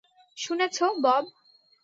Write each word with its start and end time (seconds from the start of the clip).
শুনেছ, 0.37 0.77
বব? 1.01 1.23